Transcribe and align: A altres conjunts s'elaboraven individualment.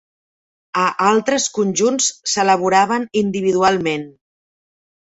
A 0.83 0.85
altres 1.09 1.45
conjunts 1.59 2.09
s'elaboraven 2.33 3.09
individualment. 3.25 4.11